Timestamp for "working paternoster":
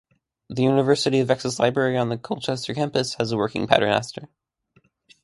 3.37-4.29